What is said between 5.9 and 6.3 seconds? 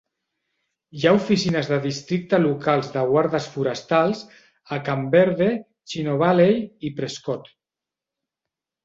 Chino